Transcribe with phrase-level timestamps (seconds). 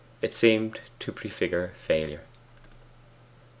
[0.19, 2.25] It seemed to prefigure failure.